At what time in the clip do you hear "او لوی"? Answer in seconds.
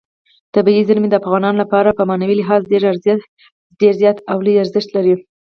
4.31-4.55